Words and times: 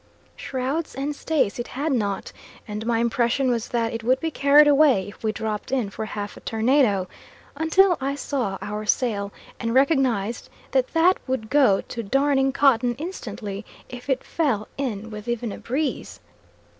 Shrouds 0.35 0.95
and 0.95 1.15
stays 1.15 1.59
it 1.59 1.67
had 1.67 1.91
not, 1.91 2.31
and 2.67 2.87
my 2.87 2.97
impression 2.97 3.51
was 3.51 3.67
that 3.67 3.93
it 3.93 4.03
would 4.03 4.19
be 4.19 4.31
carried 4.31 4.67
away 4.67 5.07
if 5.09 5.23
we 5.23 5.31
dropped 5.31 5.71
in 5.71 5.91
for 5.91 6.05
half 6.05 6.35
a 6.35 6.39
tornado, 6.39 7.07
until 7.55 7.99
I 8.01 8.15
saw 8.15 8.57
our 8.63 8.87
sail 8.87 9.31
and 9.59 9.75
recognised 9.75 10.49
that 10.71 10.87
that 10.93 11.19
would 11.27 11.51
go 11.51 11.81
to 11.81 12.01
darning 12.01 12.51
cotton 12.51 12.95
instantly 12.95 13.63
if 13.89 14.09
it 14.09 14.23
fell 14.23 14.67
in 14.75 15.11
with 15.11 15.27
even 15.27 15.51
a 15.51 15.59
breeze. 15.59 16.19